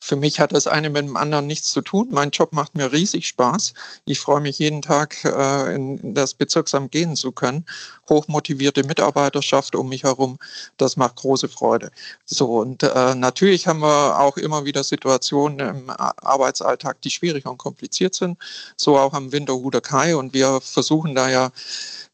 [0.01, 2.07] Für mich hat das eine mit dem anderen nichts zu tun.
[2.11, 3.73] Mein Job macht mir riesig Spaß.
[4.05, 7.65] Ich freue mich jeden Tag, äh, in das Bezirksamt gehen zu können.
[8.07, 10.39] Hochmotivierte Mitarbeiterschaft um mich herum,
[10.77, 11.91] das macht große Freude.
[12.25, 17.57] So, und äh, natürlich haben wir auch immer wieder Situationen im Arbeitsalltag, die schwierig und
[17.57, 18.37] kompliziert sind.
[18.77, 20.15] So auch am Winterhuder Kai.
[20.15, 21.51] Und wir versuchen da ja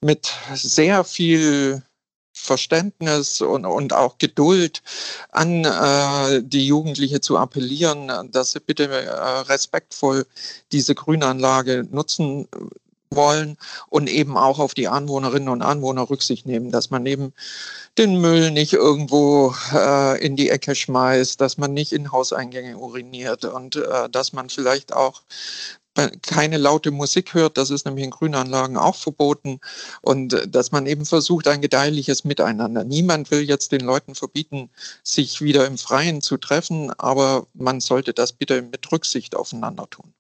[0.02, 1.84] mit sehr viel
[2.36, 4.84] Verständnis und, und auch Geduld
[5.32, 10.26] an äh, die Jugendliche zu appellieren, dass sie bitte äh, respektvoll
[10.72, 12.48] diese Grünanlage nutzen
[13.10, 13.58] wollen
[13.90, 17.34] und eben auch auf die Anwohnerinnen und Anwohner Rücksicht nehmen, dass man eben
[17.98, 23.46] den Müll nicht irgendwo äh, in die Ecke schmeißt, dass man nicht in Hauseingänge uriniert
[23.46, 25.22] und äh, dass man vielleicht auch
[26.22, 27.58] keine laute Musik hört.
[27.58, 29.60] Das ist nämlich in Grünanlagen auch verboten.
[30.02, 32.84] Und äh, dass man eben versucht, ein gedeihliches Miteinander.
[32.84, 34.70] Niemand will jetzt den Leuten verbieten,
[35.04, 40.14] sich wieder im Freien zu treffen, aber man sollte das bitte mit Rücksicht aufeinander tun.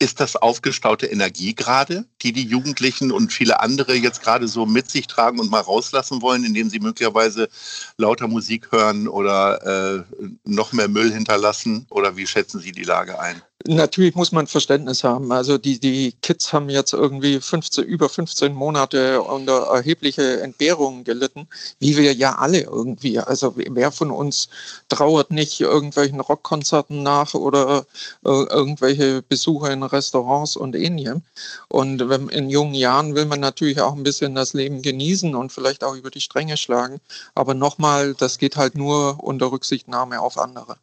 [0.00, 4.88] Ist das aufgestaute Energie gerade, die die Jugendlichen und viele andere jetzt gerade so mit
[4.88, 7.48] sich tragen und mal rauslassen wollen, indem sie möglicherweise
[7.96, 11.88] lauter Musik hören oder äh, noch mehr Müll hinterlassen?
[11.90, 13.42] Oder wie schätzen Sie die Lage ein?
[13.66, 15.32] Natürlich muss man Verständnis haben.
[15.32, 21.48] Also die, die Kids haben jetzt irgendwie 15, über 15 Monate unter erhebliche Entbehrungen gelitten,
[21.80, 23.18] wie wir ja alle irgendwie.
[23.18, 24.48] Also wer von uns
[24.88, 27.84] trauert nicht irgendwelchen Rockkonzerten nach oder
[28.24, 31.22] äh, irgendwelche Besuche in Restaurants und ähnlichem.
[31.68, 35.52] Und wenn, in jungen Jahren will man natürlich auch ein bisschen das Leben genießen und
[35.52, 37.00] vielleicht auch über die Stränge schlagen.
[37.34, 40.76] Aber nochmal, das geht halt nur unter Rücksichtnahme auf andere.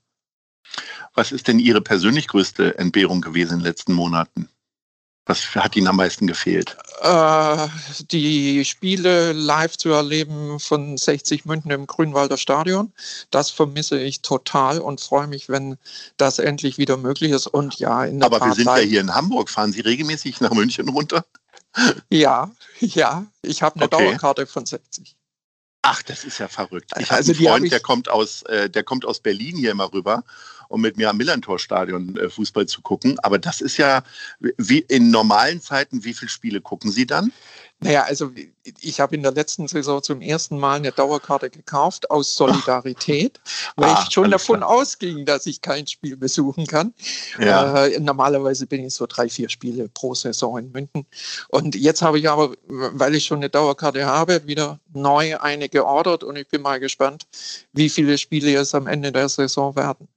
[1.15, 4.49] Was ist denn Ihre persönlich größte Entbehrung gewesen in den letzten Monaten?
[5.25, 6.77] Was hat Ihnen am meisten gefehlt?
[7.01, 7.67] Äh,
[8.11, 12.93] die Spiele live zu erleben von 60 München im Grünwalder Stadion.
[13.31, 15.77] Das vermisse ich total und freue mich, wenn
[16.17, 17.47] das endlich wieder möglich ist.
[17.47, 19.49] Und ja, in der Aber Tat wir sind ja hier in Hamburg.
[19.49, 21.25] Fahren Sie regelmäßig nach München runter?
[22.09, 22.49] Ja,
[22.79, 23.25] ja.
[23.41, 24.05] Ich habe eine okay.
[24.05, 25.13] Dauerkarte von 60.
[25.81, 26.91] Ach, das ist ja verrückt.
[26.97, 29.71] Ich also habe einen Freund, hab der kommt aus, äh, der kommt aus Berlin hier
[29.71, 30.23] immer rüber
[30.75, 33.17] um mit mir am Millantor-Stadion äh, Fußball zu gucken.
[33.19, 34.03] Aber das ist ja
[34.57, 37.31] wie in normalen Zeiten, wie viele Spiele gucken Sie dann?
[37.79, 38.31] Naja, also
[38.79, 43.39] ich habe in der letzten Saison zum ersten Mal eine Dauerkarte gekauft aus Solidarität,
[43.75, 44.69] weil ah, ich schon davon klar.
[44.69, 46.93] ausging, dass ich kein Spiel besuchen kann.
[47.39, 47.85] Ja.
[47.85, 51.05] Äh, normalerweise bin ich so drei, vier Spiele pro Saison in München.
[51.49, 56.23] Und jetzt habe ich aber, weil ich schon eine Dauerkarte habe, wieder neu eine geordert
[56.23, 57.27] und ich bin mal gespannt,
[57.73, 60.07] wie viele Spiele es am Ende der Saison werden.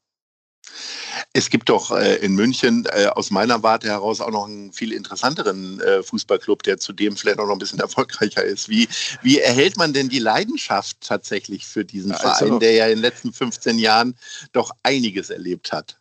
[1.33, 4.93] Es gibt doch äh, in München äh, aus meiner Warte heraus auch noch einen viel
[4.93, 8.69] interessanteren äh, Fußballclub, der zudem vielleicht auch noch ein bisschen erfolgreicher ist.
[8.69, 8.89] Wie,
[9.23, 13.03] wie erhält man denn die Leidenschaft tatsächlich für diesen also, Verein, der ja in den
[13.03, 14.17] letzten 15 Jahren
[14.53, 15.98] doch einiges erlebt hat?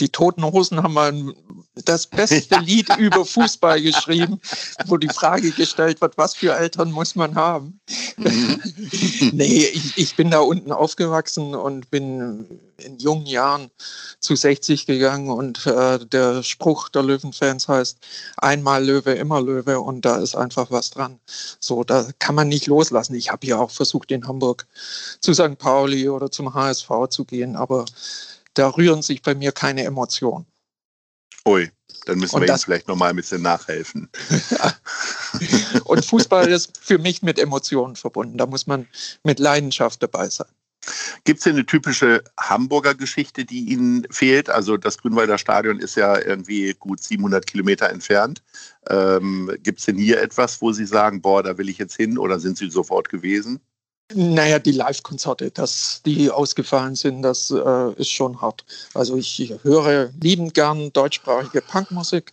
[0.00, 1.34] Die Toten Hosen haben mal
[1.84, 4.40] das beste Lied über Fußball geschrieben,
[4.86, 7.80] wo die Frage gestellt wird, was für Eltern muss man haben?
[8.16, 8.60] Mhm.
[9.32, 13.70] nee, ich, ich, bin da unten aufgewachsen und bin in jungen Jahren
[14.20, 17.98] zu 60 gegangen und äh, der Spruch der Löwenfans heißt,
[18.38, 21.20] einmal Löwe, immer Löwe und da ist einfach was dran.
[21.58, 23.14] So, da kann man nicht loslassen.
[23.14, 24.66] Ich habe ja auch versucht, in Hamburg
[25.20, 25.58] zu St.
[25.58, 27.84] Pauli oder zum HSV zu gehen, aber
[28.54, 30.46] da rühren sich bei mir keine Emotionen.
[31.46, 31.70] Ui,
[32.06, 34.10] dann müssen und wir das, Ihnen vielleicht nochmal ein bisschen nachhelfen.
[35.84, 38.38] und Fußball ist für mich mit Emotionen verbunden.
[38.38, 38.86] Da muss man
[39.24, 40.48] mit Leidenschaft dabei sein.
[41.24, 44.48] Gibt es denn eine typische Hamburger Geschichte, die Ihnen fehlt?
[44.48, 48.42] Also das Grünwalder Stadion ist ja irgendwie gut 700 Kilometer entfernt.
[48.88, 52.16] Ähm, Gibt es denn hier etwas, wo Sie sagen, boah, da will ich jetzt hin
[52.16, 53.60] oder sind Sie sofort gewesen?
[54.12, 58.64] Naja, die Live-Konzerte, dass die ausgefallen sind, das äh, ist schon hart.
[58.92, 62.32] Also ich höre liebend gern deutschsprachige Punkmusik.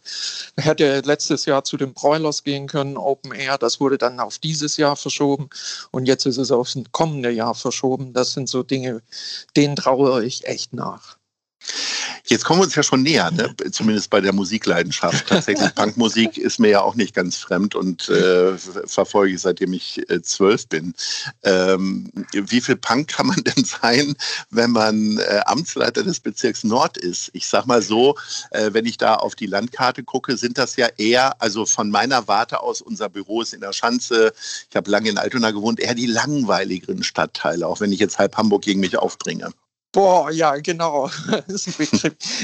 [0.56, 3.60] Hätte letztes Jahr zu den Broilers gehen können, Open Air.
[3.60, 5.50] Das wurde dann auf dieses Jahr verschoben
[5.92, 8.12] und jetzt ist es aufs kommende Jahr verschoben.
[8.14, 9.04] Das sind so Dinge,
[9.56, 11.18] denen trauere ich echt nach.
[12.30, 13.56] Jetzt kommen wir uns ja schon näher, ne?
[13.72, 15.28] zumindest bei der Musikleidenschaft.
[15.28, 20.10] Tatsächlich, Punkmusik ist mir ja auch nicht ganz fremd und äh, verfolge ich seitdem ich
[20.10, 20.94] äh, zwölf bin.
[21.44, 24.16] Ähm, wie viel Punk kann man denn sein,
[24.50, 27.30] wenn man äh, Amtsleiter des Bezirks Nord ist?
[27.32, 28.18] Ich sag mal so,
[28.52, 32.28] äh, wenn ich da auf die Landkarte gucke, sind das ja eher, also von meiner
[32.28, 34.34] Warte aus, unser Büro ist in der Schanze,
[34.70, 38.36] ich habe lange in Altona gewohnt, eher die langweiligeren Stadtteile, auch wenn ich jetzt halb
[38.36, 39.54] Hamburg gegen mich aufbringe.
[39.92, 41.10] Boah, ja, genau.
[41.48, 41.72] Sie,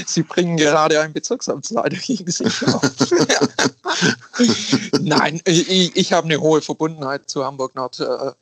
[0.06, 2.82] Sie bringen gerade einen Bezirksamtsleiter gegen sich auf.
[5.00, 8.00] Nein, ich, ich, habe eine hohe Verbundenheit zu Hamburg Nord.
[8.00, 8.32] Äh,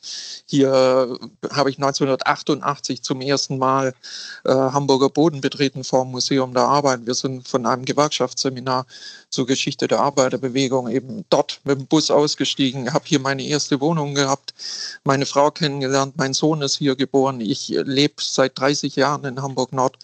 [0.47, 1.19] hier
[1.51, 3.95] habe ich 1988 zum ersten Mal
[4.45, 7.07] äh, Hamburger Boden betreten vor dem Museum der Arbeit.
[7.07, 8.87] Wir sind von einem Gewerkschaftsseminar
[9.31, 14.15] zur Geschichte der Arbeiterbewegung eben dort mit dem Bus ausgestiegen, habe hier meine erste Wohnung
[14.15, 14.55] gehabt,
[15.05, 17.41] meine Frau kennengelernt, mein Sohn ist hier geboren.
[17.41, 19.99] Ich lebe seit 30 Jahren in Hamburg Nord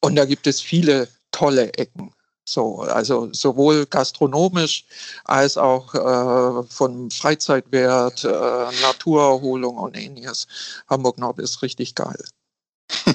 [0.00, 2.12] und da gibt es viele tolle Ecken.
[2.52, 4.84] So, also sowohl gastronomisch
[5.24, 8.28] als auch äh, von Freizeitwert, äh,
[8.82, 10.46] Naturerholung und ähnliches.
[10.86, 12.22] Hamburg Nord ist richtig geil.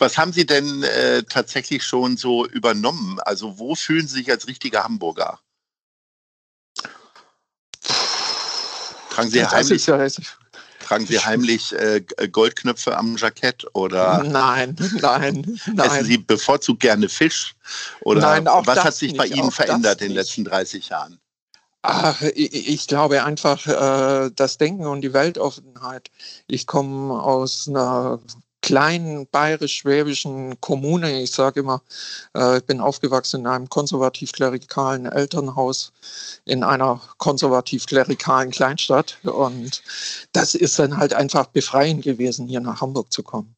[0.00, 3.20] Was haben Sie denn äh, tatsächlich schon so übernommen?
[3.20, 5.38] Also wo fühlen Sie sich als richtiger Hamburger?
[9.10, 9.96] Tragen Sie heimlich, ja
[10.86, 12.00] tragen Sie heimlich äh,
[12.30, 14.22] Goldknöpfe am Jackett oder?
[14.22, 15.86] Nein, nein, nein.
[15.86, 17.54] Essen Sie bevorzugt gerne Fisch?
[18.02, 21.18] Oder nein, auch was hat sich nicht, bei Ihnen verändert in den letzten 30 Jahren?
[21.82, 26.10] Ach, ich, ich glaube einfach äh, das Denken und die Weltoffenheit.
[26.46, 28.20] Ich komme aus einer
[28.66, 31.22] kleinen bayerisch-schwäbischen Kommune.
[31.22, 31.82] Ich sage immer,
[32.36, 35.92] äh, ich bin aufgewachsen in einem konservativ-klerikalen Elternhaus
[36.46, 39.18] in einer konservativ-klerikalen Kleinstadt.
[39.22, 39.84] Und
[40.32, 43.54] das ist dann halt einfach befreiend gewesen, hier nach Hamburg zu kommen.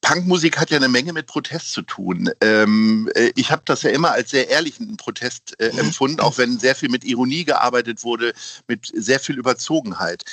[0.00, 2.30] Punkmusik hat ja eine Menge mit Protest zu tun.
[2.40, 6.58] Ähm, äh, ich habe das ja immer als sehr ehrlichen Protest äh, empfunden, auch wenn
[6.58, 8.32] sehr viel mit Ironie gearbeitet wurde,
[8.68, 10.24] mit sehr viel Überzogenheit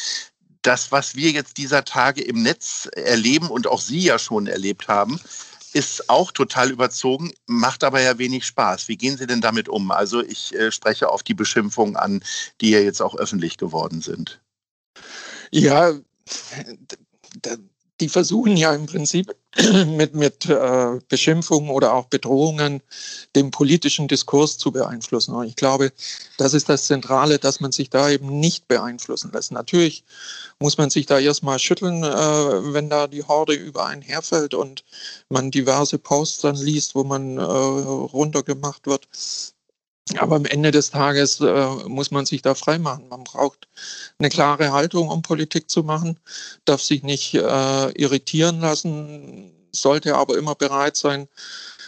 [0.63, 4.87] das, was wir jetzt dieser Tage im Netz erleben und auch Sie ja schon erlebt
[4.87, 5.19] haben,
[5.73, 8.87] ist auch total überzogen, macht aber ja wenig Spaß.
[8.87, 9.91] Wie gehen Sie denn damit um?
[9.91, 12.23] Also ich äh, spreche auf die Beschimpfungen an,
[12.61, 14.39] die ja jetzt auch öffentlich geworden sind.
[15.51, 15.93] Ja,
[18.03, 19.33] die versuchen ja im Prinzip
[19.85, 22.81] mit, mit äh, Beschimpfungen oder auch Bedrohungen
[23.33, 25.33] den politischen Diskurs zu beeinflussen.
[25.33, 25.93] Und ich glaube,
[26.37, 29.53] das ist das Zentrale, dass man sich da eben nicht beeinflussen lässt.
[29.53, 30.03] Natürlich
[30.59, 34.83] muss man sich da erstmal schütteln, äh, wenn da die Horde über einen herfällt und
[35.29, 39.07] man diverse Posts dann liest, wo man äh, runtergemacht wird.
[40.17, 43.07] Aber am Ende des Tages äh, muss man sich da freimachen.
[43.07, 43.67] Man braucht
[44.19, 46.19] eine klare Haltung, um Politik zu machen,
[46.65, 51.29] darf sich nicht äh, irritieren lassen, sollte aber immer bereit sein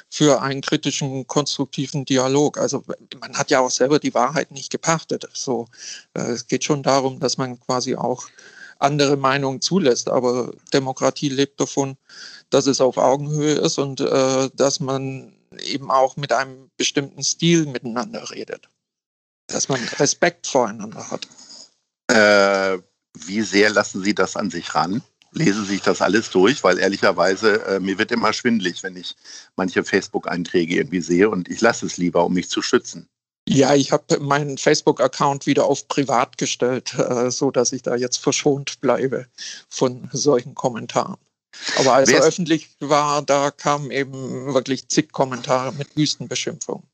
[0.10, 2.57] für einen kritischen, konstruktiven Dialog.
[2.57, 2.84] Also
[3.19, 5.27] man hat ja auch selber die Wahrheit nicht gepachtet.
[5.34, 5.67] So,
[6.13, 8.27] äh, es geht schon darum, dass man quasi auch
[8.79, 10.10] andere Meinungen zulässt.
[10.10, 11.98] Aber Demokratie lebt davon,
[12.50, 17.65] dass es auf Augenhöhe ist und äh, dass man eben auch mit einem bestimmten Stil
[17.65, 18.69] miteinander redet.
[19.47, 21.27] Dass man Respekt voreinander hat.
[22.07, 22.79] Äh,
[23.17, 25.01] wie sehr lassen Sie das an sich ran?
[25.31, 26.63] Lesen Sie sich das alles durch?
[26.63, 29.15] Weil ehrlicherweise, äh, mir wird immer schwindlig, wenn ich
[29.55, 33.07] manche Facebook-Einträge irgendwie sehe und ich lasse es lieber, um mich zu schützen.
[33.47, 38.17] Ja, ich habe meinen Facebook-Account wieder auf privat gestellt, äh, so dass ich da jetzt
[38.17, 39.27] verschont bleibe
[39.69, 41.17] von solchen Kommentaren.
[41.77, 46.88] Aber als er öffentlich war, da kamen eben wirklich zig Kommentare mit Wüstenbeschimpfungen.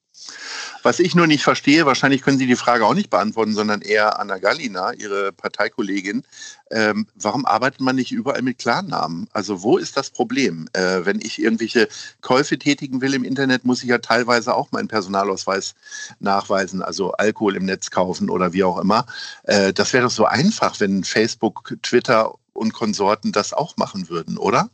[0.84, 4.20] Was ich nur nicht verstehe, wahrscheinlich können Sie die Frage auch nicht beantworten, sondern eher
[4.20, 6.24] Anna Gallina, Ihre Parteikollegin.
[6.72, 9.28] Ähm, warum arbeitet man nicht überall mit Klarnamen?
[9.32, 10.68] Also wo ist das Problem?
[10.74, 11.88] Äh, wenn ich irgendwelche
[12.22, 15.76] Käufe tätigen will im Internet, muss ich ja teilweise auch meinen Personalausweis
[16.20, 19.06] nachweisen, also Alkohol im Netz kaufen oder wie auch immer.
[19.44, 24.38] Äh, das wäre doch so einfach, wenn Facebook, Twitter und Konsorten das auch machen würden,
[24.38, 24.70] oder?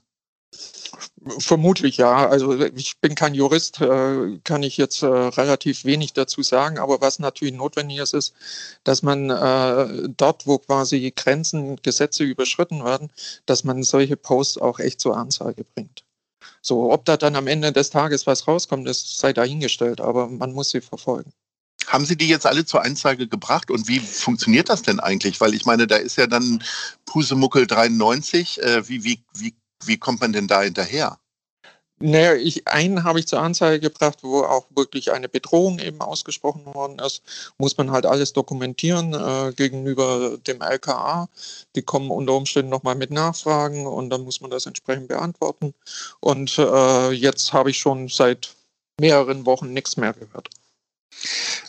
[1.40, 2.30] Vermutlich ja.
[2.30, 6.78] Also ich bin kein Jurist, äh, kann ich jetzt äh, relativ wenig dazu sagen.
[6.78, 8.34] Aber was natürlich notwendig ist, ist,
[8.84, 13.12] dass man äh, dort, wo quasi Grenzen, Gesetze überschritten werden,
[13.46, 16.04] dass man solche Posts auch echt zur Anzeige bringt.
[16.62, 20.54] So, ob da dann am Ende des Tages was rauskommt, das sei dahingestellt, aber man
[20.54, 21.32] muss sie verfolgen.
[21.88, 25.40] Haben Sie die jetzt alle zur Anzeige gebracht und wie funktioniert das denn eigentlich?
[25.40, 26.62] Weil ich meine, da ist ja dann
[27.06, 28.62] Pusemuckel 93.
[28.62, 29.54] Äh, wie, wie, wie
[29.86, 31.20] wie kommt man denn da hinterher?
[32.00, 36.64] Naja, ich, einen habe ich zur Anzeige gebracht, wo auch wirklich eine Bedrohung eben ausgesprochen
[36.66, 37.24] worden ist.
[37.58, 41.28] Muss man halt alles dokumentieren äh, gegenüber dem LKA.
[41.76, 45.74] Die kommen unter Umständen nochmal mit Nachfragen und dann muss man das entsprechend beantworten.
[46.20, 48.56] Und äh, jetzt habe ich schon seit
[49.00, 50.50] mehreren Wochen nichts mehr gehört.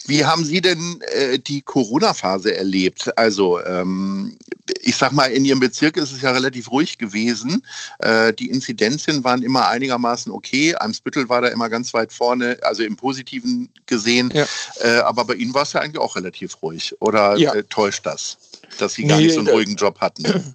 [0.07, 3.17] Wie haben Sie denn äh, die Corona-Phase erlebt?
[3.19, 4.37] Also ähm,
[4.81, 7.64] ich sag mal, in Ihrem Bezirk ist es ja relativ ruhig gewesen.
[7.99, 10.75] Äh, die Inzidenzien waren immer einigermaßen okay.
[10.75, 14.33] Eimsbüttel war da immer ganz weit vorne, also im Positiven gesehen.
[14.35, 14.47] Ja.
[14.81, 16.95] Äh, aber bei Ihnen war es ja eigentlich auch relativ ruhig.
[17.00, 17.55] Oder ja.
[17.55, 18.38] Äh, täuscht das,
[18.78, 20.25] dass Sie gar nee, nicht so einen ruhigen Job hatten?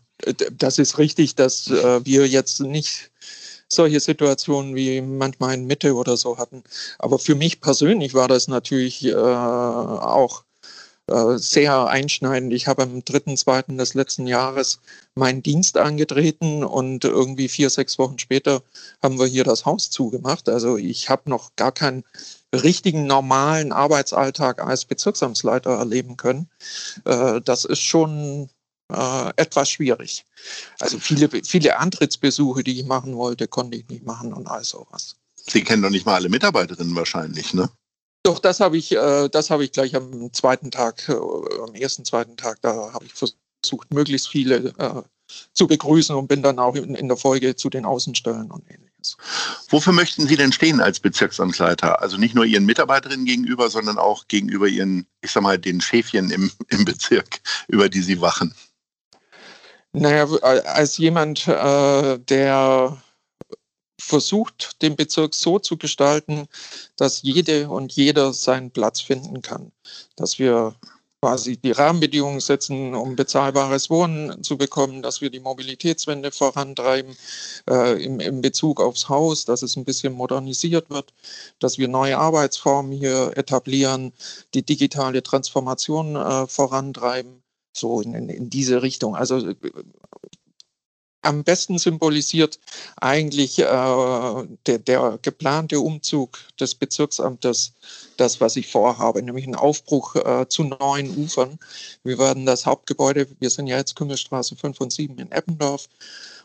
[0.57, 3.11] Das ist richtig, dass äh, wir jetzt nicht
[3.75, 6.63] solche Situationen wie manchmal in Mitte oder so hatten.
[6.99, 10.43] Aber für mich persönlich war das natürlich äh, auch
[11.07, 12.53] äh, sehr einschneidend.
[12.53, 13.75] Ich habe am 3.2.
[13.77, 14.79] des letzten Jahres
[15.15, 18.63] meinen Dienst angetreten und irgendwie vier, sechs Wochen später
[19.01, 20.47] haben wir hier das Haus zugemacht.
[20.47, 22.05] Also ich habe noch gar keinen
[22.53, 26.49] richtigen normalen Arbeitsalltag als Bezirksamtsleiter erleben können.
[27.05, 28.49] Äh, das ist schon
[28.91, 30.25] äh, etwas schwierig.
[30.79, 35.15] Also viele, viele Antrittsbesuche, die ich machen wollte, konnte ich nicht machen und all sowas.
[35.35, 37.69] Sie kennen doch nicht mal alle Mitarbeiterinnen wahrscheinlich, ne?
[38.23, 42.05] Doch, das habe ich, äh, das habe ich gleich am zweiten Tag, äh, am ersten,
[42.05, 45.01] zweiten Tag, da habe ich versucht, möglichst viele äh,
[45.53, 49.17] zu begrüßen und bin dann auch in, in der Folge zu den Außenstellen und ähnliches.
[49.69, 52.01] Wofür möchten Sie denn stehen als Bezirksamtsleiter?
[52.01, 56.29] Also nicht nur Ihren Mitarbeiterinnen gegenüber, sondern auch gegenüber Ihren, ich sag mal, den Schäfchen
[56.31, 58.53] im, im Bezirk, über die Sie wachen.
[59.93, 62.97] Naja, als jemand, äh, der
[64.01, 66.47] versucht, den Bezirk so zu gestalten,
[66.95, 69.71] dass jede und jeder seinen Platz finden kann.
[70.15, 70.75] Dass wir
[71.21, 77.15] quasi die Rahmenbedingungen setzen, um bezahlbares Wohnen zu bekommen, dass wir die Mobilitätswende vorantreiben
[77.69, 81.13] äh, im, im Bezug aufs Haus, dass es ein bisschen modernisiert wird,
[81.59, 84.11] dass wir neue Arbeitsformen hier etablieren,
[84.53, 87.42] die digitale Transformation äh, vorantreiben
[87.73, 89.15] so in, in diese Richtung.
[89.15, 89.55] Also äh,
[91.23, 92.59] am besten symbolisiert
[92.97, 97.73] eigentlich äh, der, der, geplante Umzug des Bezirksamtes
[98.17, 101.57] das, was ich vorhabe, nämlich einen Aufbruch äh, zu neuen Ufern.
[102.03, 105.87] Wir werden das Hauptgebäude, wir sind ja jetzt Kümmelstraße 5 und 7 in Eppendorf,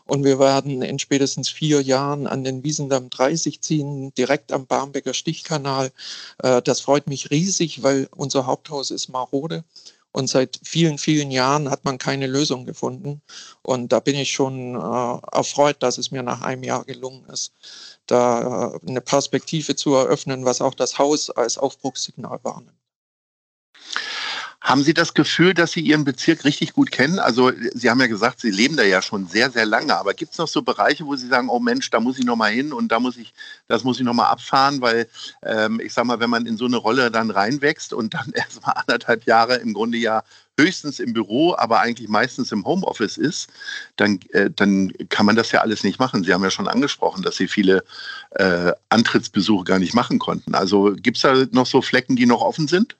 [0.09, 5.13] und wir werden in spätestens vier Jahren an den Wiesendamm 30 ziehen, direkt am Barmbecker
[5.13, 5.91] Stichkanal.
[6.39, 9.63] Äh, das freut mich riesig, weil unser Haupthaus ist marode.
[10.11, 13.21] Und seit vielen, vielen Jahren hat man keine Lösung gefunden.
[13.61, 17.53] Und da bin ich schon äh, erfreut, dass es mir nach einem Jahr gelungen ist,
[18.07, 22.78] da äh, eine Perspektive zu eröffnen, was auch das Haus als Aufbruchssignal wahrnimmt.
[24.69, 27.17] Haben Sie das Gefühl, dass Sie Ihren Bezirk richtig gut kennen?
[27.17, 29.97] Also Sie haben ja gesagt, Sie leben da ja schon sehr, sehr lange.
[29.97, 32.35] Aber gibt es noch so Bereiche, wo Sie sagen, oh Mensch, da muss ich noch
[32.35, 33.33] mal hin und da muss ich,
[33.67, 35.07] das muss ich noch mal abfahren, weil
[35.41, 38.61] ähm, ich sag mal, wenn man in so eine Rolle dann reinwächst und dann erst
[38.63, 40.21] mal anderthalb Jahre im Grunde ja
[40.59, 43.47] höchstens im Büro, aber eigentlich meistens im Homeoffice ist,
[43.95, 46.23] dann, äh, dann kann man das ja alles nicht machen.
[46.23, 47.83] Sie haben ja schon angesprochen, dass Sie viele
[48.35, 50.53] äh, Antrittsbesuche gar nicht machen konnten.
[50.53, 52.95] Also gibt es da noch so Flecken, die noch offen sind?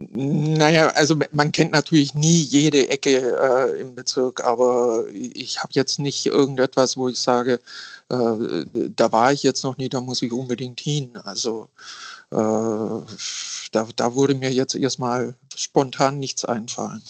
[0.00, 5.98] Naja, also man kennt natürlich nie jede Ecke äh, im Bezirk, aber ich habe jetzt
[5.98, 7.60] nicht irgendetwas, wo ich sage,
[8.08, 8.64] äh,
[8.96, 11.16] da war ich jetzt noch nie, da muss ich unbedingt hin.
[11.24, 11.68] Also
[12.30, 17.02] äh, da, da würde mir jetzt erstmal spontan nichts einfallen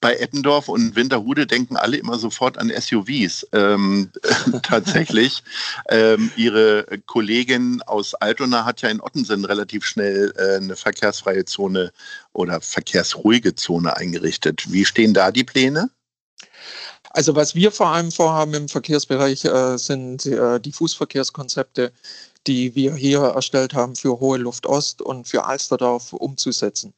[0.00, 3.46] bei Eppendorf und Winterhude denken alle immer sofort an SUVs.
[3.52, 4.10] Ähm,
[4.62, 5.42] tatsächlich,
[5.88, 11.92] ähm, ihre Kollegin aus Altona hat ja in Ottensen relativ schnell äh, eine verkehrsfreie Zone
[12.32, 14.72] oder verkehrsruhige Zone eingerichtet.
[14.72, 15.90] Wie stehen da die Pläne?
[17.10, 21.92] Also was wir vor allem vorhaben im Verkehrsbereich äh, sind äh, die Fußverkehrskonzepte,
[22.46, 26.94] die wir hier erstellt haben für Hohe Luft Ost und für Alsterdorf umzusetzen.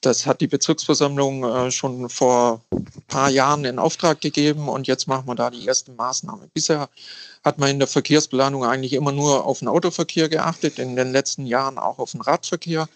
[0.00, 5.08] Das hat die Bezirksversammlung äh, schon vor ein paar Jahren in Auftrag gegeben und jetzt
[5.08, 6.50] machen wir da die ersten Maßnahmen.
[6.54, 6.88] Bisher
[7.44, 11.46] hat man in der Verkehrsplanung eigentlich immer nur auf den Autoverkehr geachtet, in den letzten
[11.46, 12.88] Jahren auch auf den Radverkehr,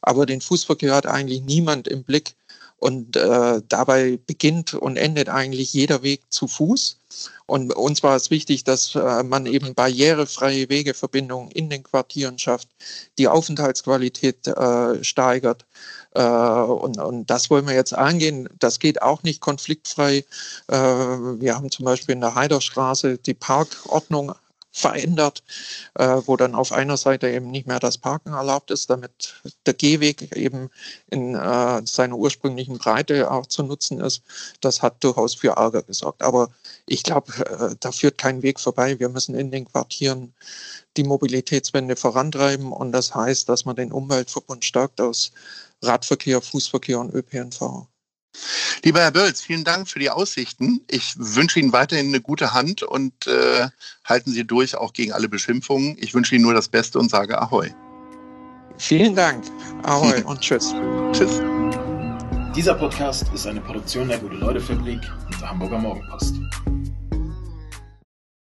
[0.00, 2.34] aber den Fußverkehr hat eigentlich niemand im Blick.
[2.82, 6.98] Und äh, dabei beginnt und endet eigentlich jeder Weg zu Fuß.
[7.46, 12.66] Und uns war es wichtig, dass äh, man eben barrierefreie Wegeverbindungen in den Quartieren schafft,
[13.18, 15.64] die Aufenthaltsqualität äh, steigert.
[16.16, 18.48] Äh, und, und das wollen wir jetzt angehen.
[18.58, 20.24] Das geht auch nicht konfliktfrei.
[20.66, 24.32] Äh, wir haben zum Beispiel in der Heiderstraße die Parkordnung
[24.72, 25.44] verändert,
[25.94, 29.34] äh, wo dann auf einer Seite eben nicht mehr das Parken erlaubt ist, damit
[29.66, 30.70] der Gehweg eben
[31.10, 34.22] in äh, seiner ursprünglichen Breite auch zu nutzen ist.
[34.60, 36.22] Das hat durchaus für Ärger gesorgt.
[36.22, 36.50] Aber
[36.86, 38.98] ich glaube, äh, da führt kein Weg vorbei.
[38.98, 40.32] Wir müssen in den Quartieren
[40.96, 45.32] die Mobilitätswende vorantreiben und das heißt, dass man den Umweltverbund stärkt aus
[45.82, 47.86] Radverkehr, Fußverkehr und ÖPNV.
[48.84, 50.80] Lieber Herr Bölz, vielen Dank für die Aussichten.
[50.88, 53.68] Ich wünsche Ihnen weiterhin eine gute Hand und äh,
[54.04, 55.96] halten Sie durch, auch gegen alle Beschimpfungen.
[56.00, 57.70] Ich wünsche Ihnen nur das Beste und sage Ahoi.
[58.78, 59.44] Vielen Dank.
[59.82, 60.74] Ahoi und tschüss.
[61.12, 61.40] Tschüss.
[62.56, 66.34] Dieser Podcast ist eine Produktion der Gute-Leute-Fabrik und der Hamburger Morgenpost.